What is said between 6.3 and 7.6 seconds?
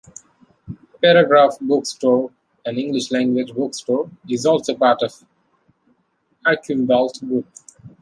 Archambault Group.